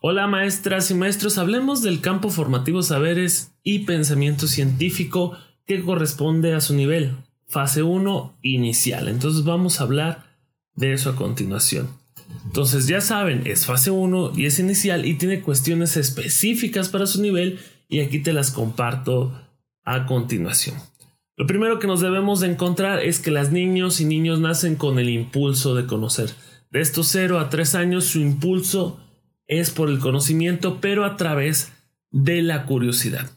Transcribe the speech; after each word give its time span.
Hola 0.00 0.28
maestras 0.28 0.92
y 0.92 0.94
maestros, 0.94 1.38
hablemos 1.38 1.82
del 1.82 2.00
campo 2.00 2.30
formativo 2.30 2.82
saberes 2.82 3.50
y 3.64 3.80
pensamiento 3.80 4.46
científico 4.46 5.36
que 5.66 5.82
corresponde 5.82 6.54
a 6.54 6.60
su 6.60 6.76
nivel, 6.76 7.16
fase 7.48 7.82
1 7.82 8.38
inicial. 8.42 9.08
Entonces 9.08 9.42
vamos 9.42 9.80
a 9.80 9.82
hablar 9.82 10.38
de 10.76 10.92
eso 10.92 11.10
a 11.10 11.16
continuación. 11.16 11.88
Entonces 12.44 12.86
ya 12.86 13.00
saben, 13.00 13.42
es 13.44 13.66
fase 13.66 13.90
1 13.90 14.34
y 14.36 14.46
es 14.46 14.60
inicial 14.60 15.04
y 15.04 15.14
tiene 15.14 15.40
cuestiones 15.40 15.96
específicas 15.96 16.88
para 16.90 17.06
su 17.06 17.20
nivel 17.20 17.58
y 17.88 17.98
aquí 17.98 18.20
te 18.20 18.32
las 18.32 18.52
comparto 18.52 19.36
a 19.84 20.06
continuación. 20.06 20.76
Lo 21.36 21.48
primero 21.48 21.80
que 21.80 21.88
nos 21.88 22.00
debemos 22.00 22.38
de 22.38 22.52
encontrar 22.52 23.00
es 23.00 23.18
que 23.18 23.32
las 23.32 23.50
niños 23.50 24.00
y 24.00 24.04
niños 24.04 24.38
nacen 24.38 24.76
con 24.76 25.00
el 25.00 25.08
impulso 25.08 25.74
de 25.74 25.86
conocer. 25.86 26.30
De 26.70 26.82
estos 26.82 27.08
0 27.08 27.40
a 27.40 27.50
3 27.50 27.74
años 27.74 28.04
su 28.04 28.20
impulso 28.20 29.00
es 29.48 29.70
por 29.70 29.88
el 29.88 29.98
conocimiento, 29.98 30.78
pero 30.80 31.04
a 31.04 31.16
través 31.16 31.72
de 32.10 32.42
la 32.42 32.64
curiosidad. 32.66 33.30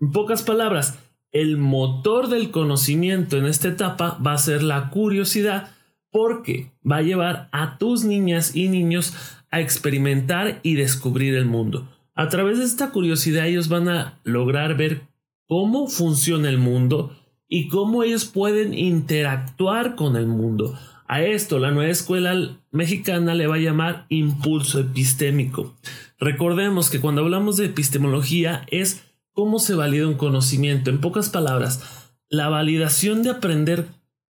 En 0.00 0.12
pocas 0.12 0.42
palabras, 0.42 0.98
el 1.32 1.58
motor 1.58 2.28
del 2.28 2.50
conocimiento 2.50 3.36
en 3.36 3.44
esta 3.44 3.68
etapa 3.68 4.18
va 4.24 4.32
a 4.32 4.38
ser 4.38 4.62
la 4.62 4.88
curiosidad 4.90 5.70
porque 6.10 6.72
va 6.88 6.96
a 6.96 7.02
llevar 7.02 7.48
a 7.52 7.78
tus 7.78 8.04
niñas 8.04 8.56
y 8.56 8.68
niños 8.68 9.14
a 9.50 9.60
experimentar 9.60 10.60
y 10.62 10.74
descubrir 10.74 11.34
el 11.34 11.44
mundo. 11.44 11.88
A 12.14 12.28
través 12.28 12.58
de 12.58 12.64
esta 12.64 12.90
curiosidad 12.90 13.46
ellos 13.46 13.68
van 13.68 13.88
a 13.88 14.18
lograr 14.24 14.76
ver 14.76 15.02
cómo 15.46 15.86
funciona 15.86 16.48
el 16.48 16.58
mundo 16.58 17.16
y 17.48 17.68
cómo 17.68 18.02
ellos 18.02 18.24
pueden 18.24 18.74
interactuar 18.74 19.96
con 19.96 20.16
el 20.16 20.26
mundo. 20.26 20.78
A 21.12 21.24
esto 21.24 21.58
la 21.58 21.72
nueva 21.72 21.90
escuela 21.90 22.56
mexicana 22.70 23.34
le 23.34 23.48
va 23.48 23.56
a 23.56 23.58
llamar 23.58 24.06
impulso 24.10 24.78
epistémico. 24.78 25.74
Recordemos 26.20 26.88
que 26.88 27.00
cuando 27.00 27.22
hablamos 27.22 27.56
de 27.56 27.66
epistemología 27.66 28.64
es 28.70 29.02
cómo 29.32 29.58
se 29.58 29.74
valida 29.74 30.06
un 30.06 30.14
conocimiento. 30.14 30.88
En 30.88 31.00
pocas 31.00 31.28
palabras, 31.28 32.14
la 32.28 32.48
validación 32.48 33.24
de 33.24 33.30
aprender 33.30 33.88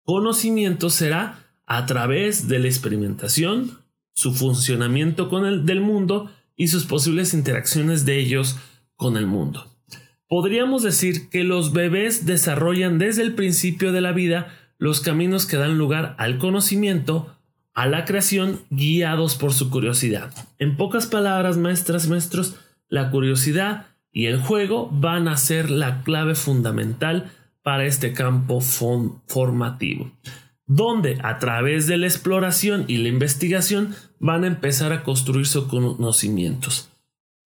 conocimiento 0.02 0.88
será 0.88 1.44
a 1.66 1.84
través 1.84 2.48
de 2.48 2.58
la 2.58 2.68
experimentación, 2.68 3.80
su 4.14 4.32
funcionamiento 4.32 5.28
con 5.28 5.44
el 5.44 5.66
del 5.66 5.82
mundo 5.82 6.30
y 6.56 6.68
sus 6.68 6.86
posibles 6.86 7.34
interacciones 7.34 8.06
de 8.06 8.18
ellos 8.18 8.56
con 8.96 9.18
el 9.18 9.26
mundo. 9.26 9.66
Podríamos 10.26 10.82
decir 10.82 11.28
que 11.28 11.44
los 11.44 11.74
bebés 11.74 12.24
desarrollan 12.24 12.96
desde 12.96 13.20
el 13.20 13.34
principio 13.34 13.92
de 13.92 14.00
la 14.00 14.12
vida 14.12 14.61
los 14.82 14.98
caminos 14.98 15.46
que 15.46 15.58
dan 15.58 15.78
lugar 15.78 16.16
al 16.18 16.38
conocimiento, 16.38 17.36
a 17.72 17.86
la 17.86 18.04
creación, 18.04 18.62
guiados 18.70 19.36
por 19.36 19.52
su 19.52 19.70
curiosidad. 19.70 20.34
En 20.58 20.76
pocas 20.76 21.06
palabras, 21.06 21.56
maestras, 21.56 22.08
maestros, 22.08 22.56
la 22.88 23.12
curiosidad 23.12 23.86
y 24.10 24.26
el 24.26 24.40
juego 24.40 24.88
van 24.90 25.28
a 25.28 25.36
ser 25.36 25.70
la 25.70 26.02
clave 26.02 26.34
fundamental 26.34 27.30
para 27.62 27.84
este 27.84 28.12
campo 28.12 28.60
formativo, 28.60 30.10
donde 30.66 31.16
a 31.22 31.38
través 31.38 31.86
de 31.86 31.98
la 31.98 32.08
exploración 32.08 32.84
y 32.88 32.96
la 32.96 33.08
investigación 33.08 33.94
van 34.18 34.42
a 34.42 34.48
empezar 34.48 34.92
a 34.92 35.04
construir 35.04 35.46
sus 35.46 35.66
conocimientos. 35.66 36.90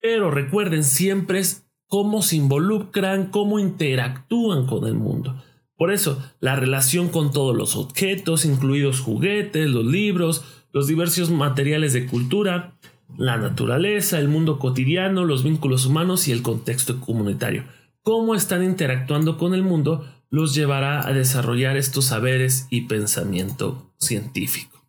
Pero 0.01 0.31
recuerden, 0.31 0.83
siempre 0.83 1.43
cómo 1.85 2.23
se 2.23 2.37
involucran, 2.37 3.27
cómo 3.27 3.59
interactúan 3.59 4.65
con 4.65 4.87
el 4.87 4.95
mundo. 4.95 5.43
Por 5.77 5.91
eso, 5.91 6.21
la 6.39 6.55
relación 6.55 7.09
con 7.09 7.31
todos 7.31 7.55
los 7.55 7.75
objetos, 7.75 8.45
incluidos 8.45 8.99
juguetes, 8.99 9.69
los 9.69 9.85
libros, 9.85 10.43
los 10.73 10.87
diversos 10.87 11.29
materiales 11.29 11.93
de 11.93 12.07
cultura, 12.07 12.77
la 13.15 13.37
naturaleza, 13.37 14.19
el 14.19 14.27
mundo 14.27 14.59
cotidiano, 14.59 15.23
los 15.23 15.43
vínculos 15.43 15.85
humanos 15.85 16.27
y 16.27 16.31
el 16.31 16.41
contexto 16.41 16.99
comunitario. 16.99 17.63
Cómo 18.01 18.35
están 18.35 18.63
interactuando 18.63 19.37
con 19.37 19.53
el 19.53 19.63
mundo 19.63 20.05
los 20.29 20.53
llevará 20.53 21.07
a 21.07 21.13
desarrollar 21.13 21.77
estos 21.77 22.05
saberes 22.05 22.67
y 22.69 22.81
pensamiento 22.81 23.93
científico. 23.97 24.85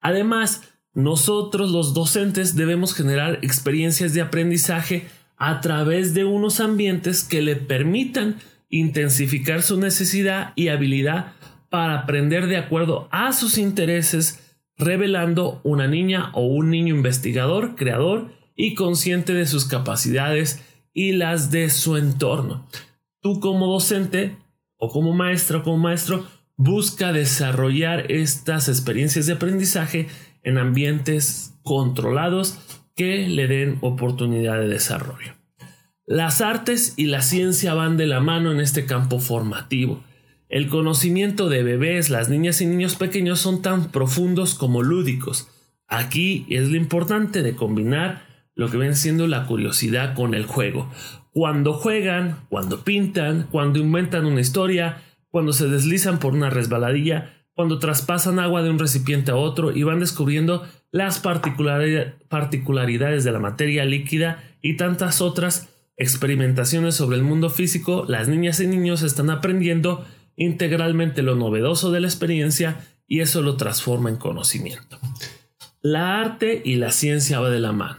Además, 0.00 0.62
nosotros 0.94 1.70
los 1.70 1.94
docentes 1.94 2.54
debemos 2.54 2.94
generar 2.94 3.38
experiencias 3.42 4.14
de 4.14 4.20
aprendizaje 4.20 5.08
a 5.36 5.60
través 5.60 6.14
de 6.14 6.24
unos 6.24 6.60
ambientes 6.60 7.24
que 7.24 7.42
le 7.42 7.56
permitan 7.56 8.36
intensificar 8.68 9.62
su 9.62 9.78
necesidad 9.78 10.52
y 10.56 10.68
habilidad 10.68 11.32
para 11.70 12.00
aprender 12.00 12.46
de 12.46 12.56
acuerdo 12.56 13.08
a 13.10 13.32
sus 13.32 13.58
intereses, 13.58 14.56
revelando 14.76 15.60
una 15.64 15.86
niña 15.86 16.30
o 16.34 16.46
un 16.46 16.70
niño 16.70 16.94
investigador, 16.94 17.76
creador 17.76 18.30
y 18.56 18.74
consciente 18.74 19.34
de 19.34 19.46
sus 19.46 19.66
capacidades 19.66 20.64
y 20.92 21.12
las 21.12 21.50
de 21.50 21.70
su 21.70 21.96
entorno. 21.96 22.66
Tú 23.20 23.40
como 23.40 23.66
docente 23.66 24.36
o 24.76 24.88
como 24.88 25.12
maestro 25.12 25.60
o 25.60 25.62
como 25.62 25.78
maestro 25.78 26.26
busca 26.56 27.12
desarrollar 27.12 28.10
estas 28.10 28.68
experiencias 28.68 29.26
de 29.26 29.34
aprendizaje 29.34 30.08
en 30.42 30.58
ambientes 30.58 31.54
controlados 31.62 32.58
que 32.94 33.28
le 33.28 33.46
den 33.46 33.78
oportunidad 33.80 34.58
de 34.58 34.68
desarrollo. 34.68 35.37
Las 36.10 36.40
artes 36.40 36.94
y 36.96 37.04
la 37.04 37.20
ciencia 37.20 37.74
van 37.74 37.98
de 37.98 38.06
la 38.06 38.20
mano 38.20 38.50
en 38.50 38.60
este 38.60 38.86
campo 38.86 39.20
formativo. 39.20 40.02
El 40.48 40.68
conocimiento 40.68 41.50
de 41.50 41.62
bebés, 41.62 42.08
las 42.08 42.30
niñas 42.30 42.62
y 42.62 42.66
niños 42.66 42.96
pequeños 42.96 43.40
son 43.40 43.60
tan 43.60 43.90
profundos 43.90 44.54
como 44.54 44.82
lúdicos. 44.82 45.50
Aquí 45.86 46.46
es 46.48 46.70
lo 46.70 46.76
importante 46.76 47.42
de 47.42 47.54
combinar 47.54 48.22
lo 48.54 48.70
que 48.70 48.78
ven 48.78 48.96
siendo 48.96 49.26
la 49.26 49.44
curiosidad 49.44 50.14
con 50.14 50.32
el 50.32 50.46
juego. 50.46 50.90
Cuando 51.30 51.74
juegan, 51.74 52.38
cuando 52.48 52.84
pintan, 52.84 53.46
cuando 53.50 53.78
inventan 53.78 54.24
una 54.24 54.40
historia, 54.40 55.02
cuando 55.28 55.52
se 55.52 55.68
deslizan 55.68 56.20
por 56.20 56.32
una 56.32 56.48
resbaladilla, 56.48 57.34
cuando 57.52 57.78
traspasan 57.78 58.38
agua 58.38 58.62
de 58.62 58.70
un 58.70 58.78
recipiente 58.78 59.30
a 59.30 59.36
otro 59.36 59.76
y 59.76 59.82
van 59.82 60.00
descubriendo 60.00 60.66
las 60.90 61.20
particularidades 61.20 63.24
de 63.24 63.32
la 63.32 63.40
materia 63.40 63.84
líquida 63.84 64.42
y 64.62 64.78
tantas 64.78 65.20
otras 65.20 65.68
experimentaciones 65.98 66.94
sobre 66.94 67.16
el 67.16 67.24
mundo 67.24 67.50
físico, 67.50 68.04
las 68.08 68.28
niñas 68.28 68.60
y 68.60 68.66
niños 68.66 69.02
están 69.02 69.30
aprendiendo 69.30 70.06
integralmente 70.36 71.22
lo 71.22 71.34
novedoso 71.34 71.90
de 71.90 72.00
la 72.00 72.06
experiencia 72.06 72.80
y 73.06 73.20
eso 73.20 73.42
lo 73.42 73.56
transforma 73.56 74.08
en 74.08 74.16
conocimiento. 74.16 74.98
La 75.82 76.20
arte 76.20 76.62
y 76.64 76.76
la 76.76 76.92
ciencia 76.92 77.40
va 77.40 77.50
de 77.50 77.58
la 77.58 77.72
mano. 77.72 77.98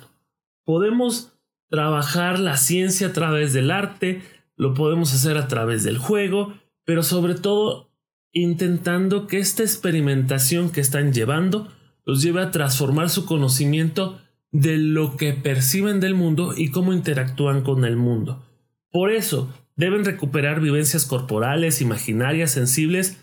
Podemos 0.63 1.33
trabajar 1.69 2.39
la 2.39 2.55
ciencia 2.57 3.07
a 3.07 3.13
través 3.13 3.51
del 3.53 3.69
arte, 3.69 4.21
lo 4.55 4.73
podemos 4.73 5.13
hacer 5.13 5.37
a 5.37 5.47
través 5.47 5.83
del 5.83 5.97
juego, 5.97 6.53
pero 6.85 7.03
sobre 7.03 7.35
todo 7.35 7.91
intentando 8.31 9.27
que 9.27 9.39
esta 9.39 9.63
experimentación 9.63 10.71
que 10.71 10.81
están 10.81 11.11
llevando 11.13 11.67
los 12.05 12.21
lleve 12.21 12.41
a 12.41 12.51
transformar 12.51 13.09
su 13.09 13.25
conocimiento 13.25 14.19
de 14.51 14.77
lo 14.77 15.17
que 15.17 15.33
perciben 15.33 15.99
del 15.99 16.15
mundo 16.15 16.53
y 16.55 16.71
cómo 16.71 16.93
interactúan 16.93 17.61
con 17.61 17.85
el 17.85 17.95
mundo. 17.95 18.43
Por 18.91 19.11
eso, 19.11 19.53
deben 19.75 20.05
recuperar 20.05 20.59
vivencias 20.59 21.05
corporales, 21.05 21.81
imaginarias, 21.81 22.51
sensibles 22.51 23.17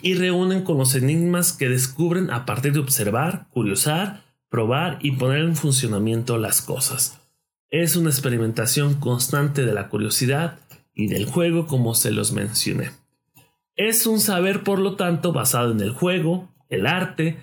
y 0.00 0.14
reúnen 0.14 0.62
con 0.62 0.78
los 0.78 0.94
enigmas 0.94 1.52
que 1.52 1.68
descubren 1.68 2.30
a 2.30 2.44
partir 2.46 2.72
de 2.72 2.80
observar, 2.80 3.46
curiosar, 3.50 4.24
probar 4.48 4.98
y 5.00 5.12
poner 5.12 5.40
en 5.40 5.56
funcionamiento 5.56 6.38
las 6.38 6.62
cosas. 6.62 7.20
Es 7.70 7.96
una 7.96 8.10
experimentación 8.10 8.94
constante 8.94 9.64
de 9.64 9.72
la 9.72 9.88
curiosidad 9.88 10.58
y 10.94 11.06
del 11.06 11.24
juego 11.26 11.66
como 11.66 11.94
se 11.94 12.10
los 12.10 12.32
mencioné. 12.32 12.90
Es 13.76 14.06
un 14.06 14.20
saber, 14.20 14.62
por 14.64 14.78
lo 14.78 14.96
tanto, 14.96 15.32
basado 15.32 15.72
en 15.72 15.80
el 15.80 15.92
juego, 15.92 16.50
el 16.68 16.86
arte, 16.86 17.38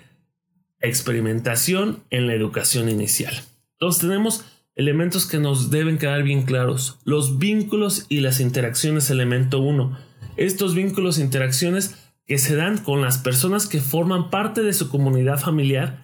experimentación 0.80 2.02
en 2.10 2.26
la 2.26 2.34
educación 2.34 2.88
inicial. 2.88 3.34
Entonces 3.72 4.02
tenemos 4.02 4.44
elementos 4.74 5.26
que 5.26 5.38
nos 5.38 5.70
deben 5.70 5.98
quedar 5.98 6.22
bien 6.22 6.42
claros. 6.42 6.98
Los 7.04 7.38
vínculos 7.38 8.06
y 8.08 8.20
las 8.20 8.40
interacciones, 8.40 9.10
elemento 9.10 9.60
1. 9.60 9.96
Estos 10.36 10.74
vínculos 10.74 11.18
e 11.18 11.22
interacciones 11.22 11.96
que 12.26 12.38
se 12.38 12.56
dan 12.56 12.78
con 12.78 13.02
las 13.02 13.18
personas 13.18 13.66
que 13.66 13.80
forman 13.80 14.30
parte 14.30 14.62
de 14.62 14.72
su 14.72 14.88
comunidad 14.88 15.38
familiar 15.38 16.00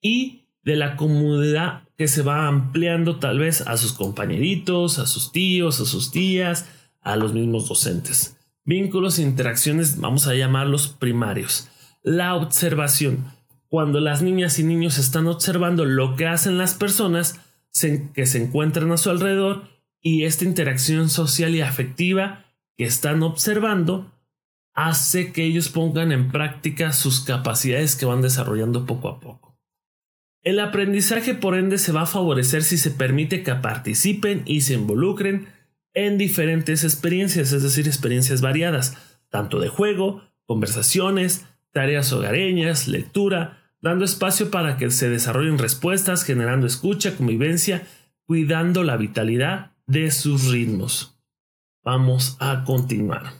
y 0.00 0.46
de 0.62 0.76
la 0.76 0.96
comunidad 0.96 1.82
que 1.96 2.08
se 2.08 2.22
va 2.22 2.46
ampliando 2.46 3.18
tal 3.18 3.38
vez 3.38 3.60
a 3.62 3.76
sus 3.76 3.92
compañeritos, 3.92 4.98
a 4.98 5.06
sus 5.06 5.32
tíos, 5.32 5.80
a 5.80 5.84
sus 5.84 6.10
tías, 6.10 6.68
a 7.02 7.16
los 7.16 7.34
mismos 7.34 7.68
docentes. 7.68 8.36
Vínculos 8.64 9.18
e 9.18 9.22
interacciones 9.22 9.98
vamos 9.98 10.26
a 10.26 10.34
llamarlos 10.34 10.88
primarios. 10.88 11.68
La 12.02 12.34
observación 12.34 13.26
cuando 13.70 14.00
las 14.00 14.20
niñas 14.20 14.58
y 14.58 14.64
niños 14.64 14.98
están 14.98 15.28
observando 15.28 15.84
lo 15.84 16.16
que 16.16 16.26
hacen 16.26 16.58
las 16.58 16.74
personas 16.74 17.40
que 17.72 18.26
se 18.26 18.42
encuentran 18.42 18.90
a 18.90 18.96
su 18.96 19.10
alrededor 19.10 19.62
y 20.02 20.24
esta 20.24 20.44
interacción 20.44 21.08
social 21.08 21.54
y 21.54 21.60
afectiva 21.60 22.46
que 22.76 22.84
están 22.84 23.22
observando 23.22 24.10
hace 24.74 25.32
que 25.32 25.44
ellos 25.44 25.68
pongan 25.68 26.10
en 26.10 26.32
práctica 26.32 26.92
sus 26.92 27.20
capacidades 27.20 27.94
que 27.94 28.06
van 28.06 28.22
desarrollando 28.22 28.86
poco 28.86 29.08
a 29.08 29.20
poco. 29.20 29.56
El 30.42 30.58
aprendizaje 30.58 31.34
por 31.34 31.56
ende 31.56 31.78
se 31.78 31.92
va 31.92 32.02
a 32.02 32.06
favorecer 32.06 32.64
si 32.64 32.76
se 32.76 32.90
permite 32.90 33.44
que 33.44 33.54
participen 33.54 34.42
y 34.46 34.62
se 34.62 34.74
involucren 34.74 35.46
en 35.94 36.18
diferentes 36.18 36.82
experiencias, 36.82 37.52
es 37.52 37.62
decir, 37.62 37.86
experiencias 37.86 38.40
variadas, 38.40 38.96
tanto 39.28 39.60
de 39.60 39.68
juego, 39.68 40.22
conversaciones, 40.46 41.46
tareas 41.72 42.12
hogareñas, 42.12 42.88
lectura, 42.88 43.59
dando 43.82 44.04
espacio 44.04 44.50
para 44.50 44.76
que 44.76 44.90
se 44.90 45.08
desarrollen 45.08 45.58
respuestas, 45.58 46.24
generando 46.24 46.66
escucha, 46.66 47.16
convivencia, 47.16 47.86
cuidando 48.26 48.84
la 48.84 48.96
vitalidad 48.96 49.72
de 49.86 50.10
sus 50.10 50.46
ritmos. 50.48 51.18
Vamos 51.82 52.36
a 52.40 52.64
continuar. 52.64 53.32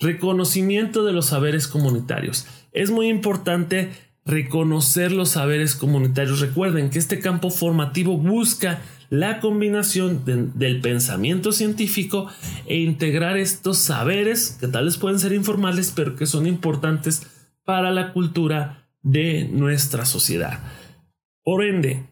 Reconocimiento 0.00 1.04
de 1.04 1.12
los 1.12 1.26
saberes 1.26 1.68
comunitarios. 1.68 2.46
Es 2.72 2.90
muy 2.90 3.08
importante 3.08 3.90
reconocer 4.24 5.10
los 5.12 5.30
saberes 5.30 5.74
comunitarios. 5.74 6.40
Recuerden 6.40 6.90
que 6.90 6.98
este 6.98 7.18
campo 7.18 7.50
formativo 7.50 8.18
busca 8.18 8.80
la 9.10 9.40
combinación 9.40 10.22
del 10.26 10.80
pensamiento 10.82 11.52
científico 11.52 12.28
e 12.66 12.80
integrar 12.80 13.38
estos 13.38 13.78
saberes 13.78 14.58
que 14.60 14.68
tal 14.68 14.84
vez 14.84 14.98
pueden 14.98 15.18
ser 15.18 15.32
informales 15.32 15.92
pero 15.96 16.14
que 16.14 16.26
son 16.26 16.46
importantes 16.46 17.26
para 17.68 17.90
la 17.90 18.14
cultura 18.14 18.88
de 19.02 19.46
nuestra 19.52 20.06
sociedad. 20.06 20.58
Por 21.44 21.62
ende, 21.62 22.06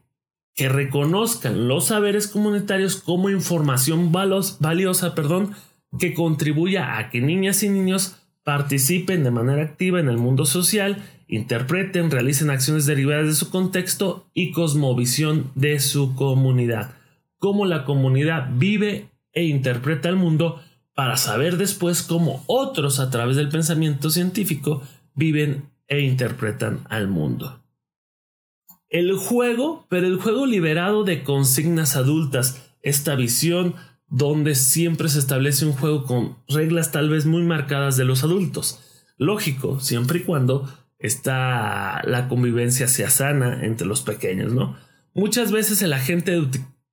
que 0.55 0.69
reconozcan 0.69 1.67
los 1.67 1.87
saberes 1.87 2.27
comunitarios 2.29 2.97
como 2.97 3.31
información 3.31 4.13
valiosa, 4.13 5.15
perdón, 5.15 5.53
que 5.99 6.13
contribuya 6.13 6.99
a 6.99 7.09
que 7.09 7.23
niñas 7.23 7.63
y 7.63 7.71
niños 7.71 8.19
participen 8.45 9.25
de 9.25 9.31
manera 9.31 9.63
activa 9.63 9.99
en 9.99 10.11
el 10.11 10.19
mundo 10.19 10.45
social, 10.45 11.03
interpreten, 11.27 12.11
realicen 12.11 12.51
acciones 12.51 12.85
derivadas 12.85 13.25
de 13.25 13.35
su 13.35 13.49
contexto 13.49 14.27
y 14.35 14.53
cosmovisión 14.53 15.53
de 15.55 15.81
su 15.81 16.15
comunidad. 16.17 16.97
Cómo 17.39 17.65
la 17.65 17.87
comunidad 17.87 18.51
vive 18.59 19.09
e 19.33 19.45
interpreta 19.45 20.11
el 20.11 20.17
mundo 20.17 20.61
para 20.95 21.17
saber 21.17 21.57
después 21.57 22.03
cómo 22.03 22.43
otros 22.47 23.01
a 23.01 23.11
través 23.11 23.37
del 23.37 23.49
pensamiento 23.49 24.11
científico 24.11 24.83
viven 25.17 25.71
e 25.89 26.01
interpretan 26.01 26.87
al 26.89 27.09
mundo. 27.09 27.63
El 28.89 29.17
juego, 29.17 29.87
pero 29.89 30.07
el 30.07 30.17
juego 30.17 30.47
liberado 30.47 31.03
de 31.03 31.25
consignas 31.25 31.97
adultas, 31.97 32.75
esta 32.83 33.17
visión 33.17 33.75
donde 34.09 34.55
siempre 34.55 35.09
se 35.09 35.19
establece 35.19 35.67
un 35.67 35.73
juego 35.73 36.05
con 36.05 36.37
reglas 36.49 36.93
tal 36.93 37.09
vez 37.09 37.27
muy 37.27 37.43
marcadas 37.43 37.97
de 37.97 38.05
los 38.05 38.23
adultos. 38.23 38.81
Lógico, 39.19 39.81
siempre 39.81 40.21
y 40.21 40.23
cuando 40.23 40.73
está 40.99 42.03
la 42.05 42.29
convivencia 42.29 42.87
sea 42.87 43.11
sana 43.11 43.65
entre 43.65 43.87
los 43.87 44.03
pequeños, 44.03 44.53
¿no? 44.53 44.77
Muchas 45.15 45.51
veces 45.51 45.83
el 45.83 45.93
agente 45.93 46.41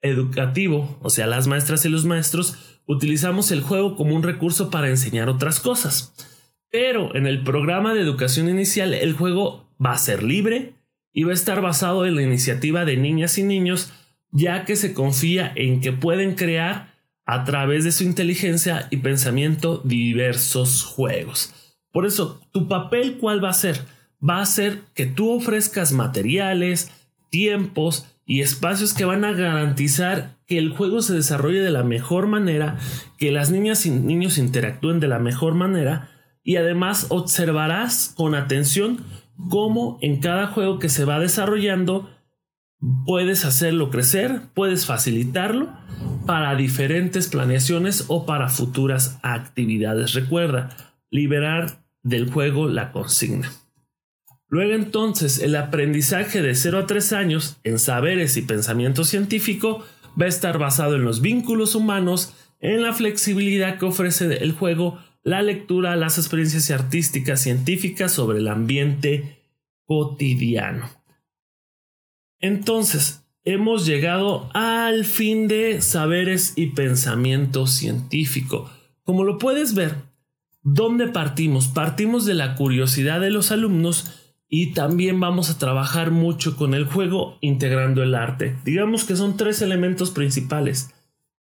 educativo, 0.01 0.97
o 1.01 1.09
sea, 1.09 1.27
las 1.27 1.47
maestras 1.47 1.85
y 1.85 1.89
los 1.89 2.05
maestros, 2.05 2.79
utilizamos 2.87 3.51
el 3.51 3.61
juego 3.61 3.95
como 3.95 4.15
un 4.15 4.23
recurso 4.23 4.69
para 4.69 4.89
enseñar 4.89 5.29
otras 5.29 5.59
cosas. 5.59 6.13
Pero 6.73 7.15
en 7.15 7.27
el 7.27 7.43
programa 7.43 7.93
de 7.93 8.01
educación 8.01 8.49
inicial 8.49 8.95
el 8.95 9.13
juego 9.13 9.69
va 9.79 9.91
a 9.91 9.97
ser 9.99 10.23
libre 10.23 10.73
y 11.13 11.23
va 11.23 11.29
a 11.29 11.35
estar 11.35 11.61
basado 11.61 12.07
en 12.07 12.15
la 12.15 12.23
iniciativa 12.23 12.83
de 12.83 12.97
niñas 12.97 13.37
y 13.37 13.43
niños, 13.43 13.93
ya 14.31 14.65
que 14.65 14.75
se 14.75 14.95
confía 14.95 15.53
en 15.55 15.81
que 15.81 15.91
pueden 15.91 16.33
crear 16.33 16.95
a 17.27 17.43
través 17.43 17.83
de 17.83 17.91
su 17.91 18.03
inteligencia 18.03 18.87
y 18.89 18.97
pensamiento 18.97 19.83
diversos 19.85 20.83
juegos. 20.83 21.53
Por 21.91 22.07
eso, 22.07 22.41
tu 22.51 22.67
papel 22.67 23.19
cuál 23.19 23.43
va 23.43 23.51
a 23.51 23.53
ser? 23.53 23.81
Va 24.27 24.41
a 24.41 24.45
ser 24.47 24.79
que 24.95 25.05
tú 25.05 25.29
ofrezcas 25.29 25.91
materiales, 25.91 26.89
tiempos 27.29 28.07
y 28.25 28.41
espacios 28.41 28.95
que 28.95 29.05
van 29.05 29.25
a 29.25 29.33
garantizar 29.33 30.37
que 30.47 30.57
el 30.57 30.71
juego 30.71 31.03
se 31.03 31.13
desarrolle 31.13 31.59
de 31.59 31.69
la 31.69 31.83
mejor 31.83 32.25
manera, 32.25 32.79
que 33.19 33.29
las 33.29 33.51
niñas 33.51 33.85
y 33.85 33.91
niños 33.91 34.39
interactúen 34.39 34.99
de 34.99 35.07
la 35.07 35.19
mejor 35.19 35.53
manera 35.53 36.09
y 36.43 36.57
además 36.57 37.07
observarás 37.09 38.13
con 38.15 38.35
atención 38.35 39.03
cómo 39.49 39.97
en 40.01 40.19
cada 40.19 40.47
juego 40.47 40.79
que 40.79 40.89
se 40.89 41.05
va 41.05 41.19
desarrollando 41.19 42.09
puedes 43.05 43.45
hacerlo 43.45 43.89
crecer, 43.89 44.41
puedes 44.53 44.85
facilitarlo 44.85 45.69
para 46.25 46.55
diferentes 46.55 47.27
planeaciones 47.27 48.05
o 48.07 48.25
para 48.25 48.49
futuras 48.49 49.19
actividades. 49.23 50.13
Recuerda, 50.13 50.75
liberar 51.09 51.83
del 52.01 52.29
juego 52.29 52.67
la 52.67 52.91
consigna. 52.91 53.49
Luego 54.49 54.73
entonces 54.73 55.39
el 55.39 55.55
aprendizaje 55.55 56.41
de 56.41 56.53
0 56.53 56.79
a 56.79 56.85
3 56.85 57.13
años 57.13 57.57
en 57.63 57.79
saberes 57.79 58.37
y 58.37 58.43
pensamiento 58.43 59.03
científico 59.03 59.83
va 60.19 60.25
a 60.25 60.29
estar 60.29 60.59
basado 60.59 60.95
en 60.95 61.03
los 61.03 61.21
vínculos 61.21 61.75
humanos, 61.75 62.35
en 62.59 62.83
la 62.83 62.93
flexibilidad 62.93 63.79
que 63.79 63.85
ofrece 63.85 64.43
el 64.43 64.51
juego, 64.51 64.99
la 65.23 65.41
lectura, 65.41 65.95
las 65.95 66.17
experiencias 66.17 66.69
artísticas 66.71 67.41
científicas 67.41 68.11
sobre 68.11 68.39
el 68.39 68.47
ambiente 68.47 69.41
cotidiano. 69.85 70.89
Entonces, 72.39 73.25
hemos 73.45 73.85
llegado 73.85 74.49
al 74.53 75.05
fin 75.05 75.47
de 75.47 75.81
saberes 75.81 76.53
y 76.55 76.67
pensamiento 76.67 77.67
científico. 77.67 78.69
Como 79.03 79.23
lo 79.23 79.37
puedes 79.37 79.75
ver, 79.75 79.95
¿dónde 80.61 81.07
partimos? 81.07 81.69
Partimos 81.69 82.25
de 82.25 82.33
la 82.33 82.55
curiosidad 82.55 83.21
de 83.21 83.31
los 83.31 83.51
alumnos 83.51 84.19
y 84.49 84.73
también 84.73 85.19
vamos 85.19 85.49
a 85.49 85.57
trabajar 85.57 86.11
mucho 86.11 86.55
con 86.57 86.73
el 86.73 86.85
juego 86.85 87.37
integrando 87.41 88.03
el 88.03 88.13
arte. 88.13 88.57
Digamos 88.65 89.03
que 89.03 89.15
son 89.15 89.35
tres 89.35 89.61
elementos 89.61 90.11
principales. 90.11 90.93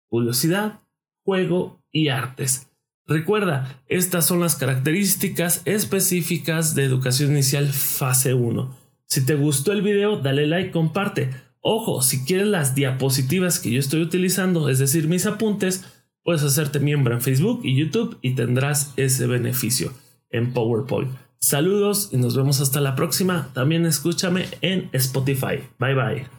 Curiosidad, 0.09 0.81
juego 1.23 1.81
y 1.91 2.09
artes. 2.09 2.68
Recuerda, 3.09 3.81
estas 3.87 4.27
son 4.27 4.39
las 4.39 4.55
características 4.55 5.63
específicas 5.65 6.75
de 6.75 6.83
educación 6.83 7.31
inicial 7.31 7.67
fase 7.67 8.35
1. 8.35 8.77
Si 9.07 9.25
te 9.25 9.33
gustó 9.33 9.71
el 9.71 9.81
video, 9.81 10.17
dale 10.17 10.45
like, 10.45 10.69
comparte. 10.69 11.31
Ojo, 11.59 12.03
si 12.03 12.23
quieres 12.23 12.45
las 12.45 12.75
diapositivas 12.75 13.59
que 13.59 13.71
yo 13.71 13.79
estoy 13.79 14.03
utilizando, 14.03 14.69
es 14.69 14.77
decir, 14.77 15.07
mis 15.07 15.25
apuntes, 15.25 15.85
puedes 16.23 16.43
hacerte 16.43 16.79
miembro 16.79 17.15
en 17.15 17.21
Facebook 17.21 17.61
y 17.63 17.75
YouTube 17.75 18.19
y 18.21 18.35
tendrás 18.35 18.93
ese 18.95 19.25
beneficio 19.25 19.91
en 20.29 20.53
PowerPoint. 20.53 21.09
Saludos 21.39 22.09
y 22.11 22.17
nos 22.17 22.37
vemos 22.37 22.61
hasta 22.61 22.79
la 22.79 22.95
próxima. 22.95 23.49
También 23.53 23.87
escúchame 23.87 24.45
en 24.61 24.89
Spotify. 24.93 25.63
Bye 25.79 25.95
bye. 25.95 26.38